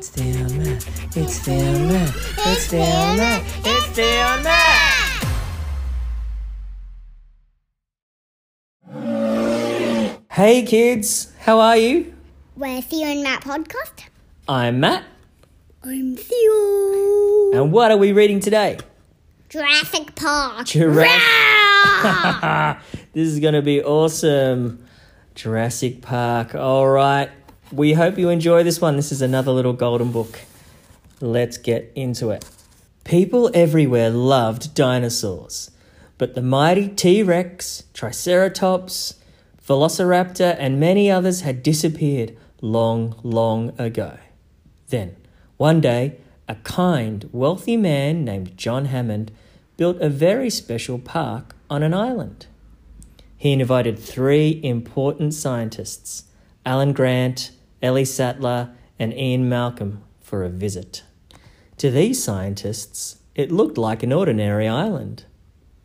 [0.00, 0.24] It's the.
[1.14, 1.60] It's the.
[2.38, 2.80] It's the.
[3.66, 4.08] It's the.
[10.30, 12.14] Hey kids, how are you?
[12.56, 14.06] We're Theo and Matt podcast.
[14.48, 15.04] I'm Matt,
[15.84, 17.50] I'm Theo.
[17.52, 18.78] and what are we reading today?
[19.50, 20.64] Jurassic Park.
[20.64, 21.20] Jurassic.
[23.12, 24.82] This is going to be awesome.
[25.34, 26.54] Jurassic Park.
[26.54, 27.28] All right.
[27.72, 28.96] We hope you enjoy this one.
[28.96, 30.40] This is another little golden book.
[31.20, 32.44] Let's get into it.
[33.04, 35.70] People everywhere loved dinosaurs,
[36.18, 39.14] but the mighty T Rex, Triceratops,
[39.64, 44.18] Velociraptor, and many others had disappeared long, long ago.
[44.88, 45.14] Then,
[45.56, 46.16] one day,
[46.48, 49.30] a kind, wealthy man named John Hammond
[49.76, 52.46] built a very special park on an island.
[53.36, 56.24] He invited three important scientists,
[56.66, 57.52] Alan Grant,
[57.82, 61.02] Ellie Sattler, and Ian Malcolm, for a visit.
[61.78, 65.24] To these scientists, it looked like an ordinary island.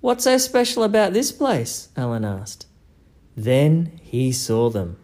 [0.00, 1.88] What's so special about this place?
[1.96, 2.66] Alan asked.
[3.36, 4.96] Then he saw them.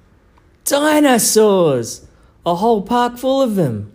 [0.64, 2.06] Dinosaurs!
[2.44, 3.92] A whole park full of them.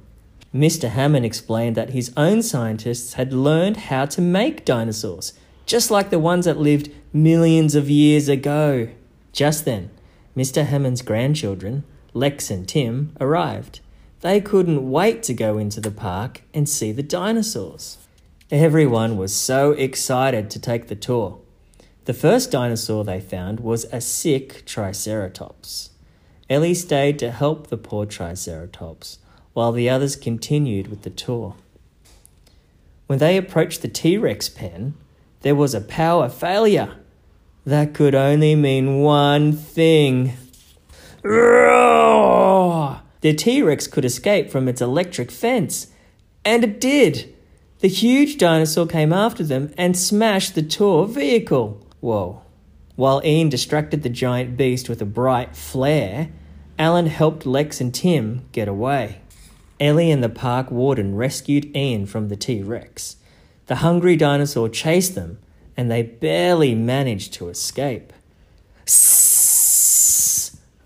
[0.54, 0.90] Mr.
[0.90, 5.34] Hammond explained that his own scientists had learned how to make dinosaurs,
[5.66, 8.88] just like the ones that lived millions of years ago.
[9.32, 9.90] Just then,
[10.38, 10.66] Mr.
[10.66, 11.84] Hammond's grandchildren,
[12.14, 13.80] Lex and Tim, arrived.
[14.22, 17.98] They couldn't wait to go into the park and see the dinosaurs.
[18.52, 21.40] Everyone was so excited to take the tour.
[22.06, 25.90] The first dinosaur they found was a sick Triceratops.
[26.50, 29.20] Ellie stayed to help the poor Triceratops,
[29.54, 31.56] while the others continued with the tour.
[33.08, 34.94] When they approached the T Rex pen,
[35.42, 36.96] there was a power failure.
[37.66, 40.34] That could only mean one thing.
[41.24, 43.02] Roar!
[43.22, 45.88] The T Rex could escape from its electric fence.
[46.44, 47.34] And it did.
[47.80, 51.86] The huge dinosaur came after them and smashed the tour vehicle.
[52.02, 52.42] Whoa.
[52.96, 56.30] While Ian distracted the giant beast with a bright flare,
[56.78, 59.22] Alan helped Lex and Tim get away.
[59.80, 63.16] Ellie and the park warden rescued Ian from the T Rex.
[63.68, 65.40] The hungry dinosaur chased them,
[65.78, 68.12] and they barely managed to escape.
[68.86, 69.23] Sssss!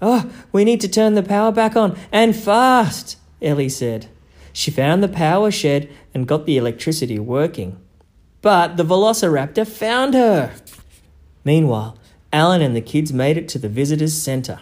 [0.01, 4.07] Oh, we need to turn the power back on, and fast, Ellie said.
[4.53, 7.79] She found the power shed and got the electricity working.
[8.41, 10.53] But the velociraptor found her.
[11.43, 11.97] Meanwhile,
[12.31, 14.59] Alan and the kids made it to the visitors' centre.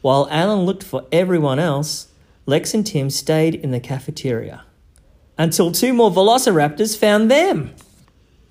[0.00, 2.08] While Alan looked for everyone else,
[2.46, 4.64] Lex and Tim stayed in the cafeteria
[5.36, 7.74] until two more velociraptors found them.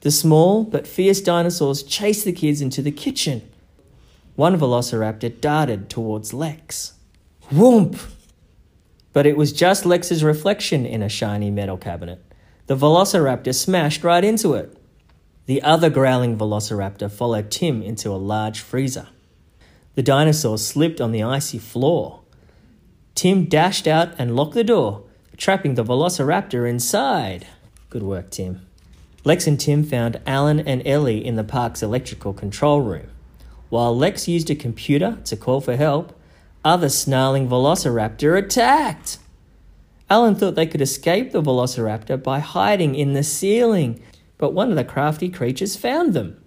[0.02, 3.49] The small but fierce dinosaurs chased the kids into the kitchen.
[4.40, 6.94] One velociraptor darted towards Lex.
[7.52, 8.02] Whoomp!
[9.12, 12.24] But it was just Lex's reflection in a shiny metal cabinet.
[12.68, 14.78] The velociraptor smashed right into it.
[15.46, 19.10] The other growling velociraptor followed Tim into a large freezer.
[19.96, 22.22] The dinosaur slipped on the icy floor.
[23.16, 25.04] Tim dashed out and locked the door,
[25.36, 27.46] trapping the velociraptor inside.
[27.90, 28.66] Good work, Tim.
[29.26, 33.10] Lex and Tim found Alan and Ellie in the park's electrical control room.
[33.70, 36.20] While Lex used a computer to call for help,
[36.66, 39.20] other snarling velociraptor attacked.
[40.10, 44.02] Alan thought they could escape the velociraptor by hiding in the ceiling,
[44.40, 46.44] but one of the crafty creatures found them.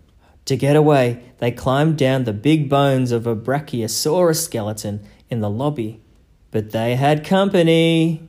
[0.46, 5.50] To get away, they climbed down the big bones of a brachiosaurus skeleton in the
[5.50, 6.00] lobby.
[6.50, 8.28] But they had company.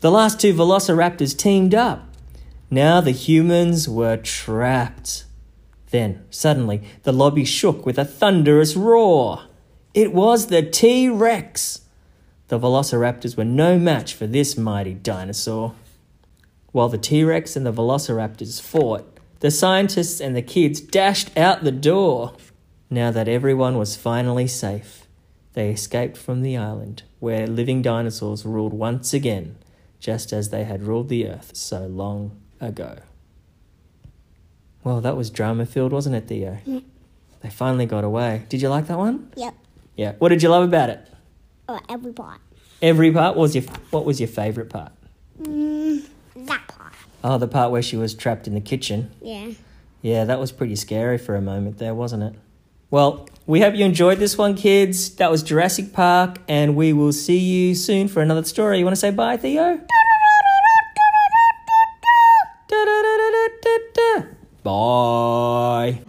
[0.00, 2.08] The last two velociraptors teamed up.
[2.70, 5.25] Now the humans were trapped.
[5.96, 9.44] Then, suddenly, the lobby shook with a thunderous roar.
[9.94, 11.86] It was the T Rex.
[12.48, 15.74] The velociraptors were no match for this mighty dinosaur.
[16.70, 21.64] While the T Rex and the velociraptors fought, the scientists and the kids dashed out
[21.64, 22.34] the door.
[22.90, 25.06] Now that everyone was finally safe,
[25.54, 29.56] they escaped from the island where living dinosaurs ruled once again,
[29.98, 32.98] just as they had ruled the earth so long ago.
[34.86, 36.58] Well, that was drama filled, wasn't it, Theo?
[37.40, 38.44] They finally got away.
[38.48, 39.32] Did you like that one?
[39.34, 39.52] Yep.
[39.96, 40.12] Yeah.
[40.20, 41.04] What did you love about it?
[41.68, 42.40] Oh, every part.
[42.80, 43.34] Every part.
[43.34, 44.92] What was your What was your favourite part?
[45.42, 46.06] Mm,
[46.36, 46.92] that part.
[47.24, 49.10] Oh, the part where she was trapped in the kitchen.
[49.20, 49.50] Yeah.
[50.02, 52.34] Yeah, that was pretty scary for a moment there, wasn't it?
[52.88, 55.16] Well, we hope you enjoyed this one, kids.
[55.16, 58.78] That was Jurassic Park, and we will see you soon for another story.
[58.78, 59.80] You want to say bye, Theo?
[64.66, 66.02] Bye.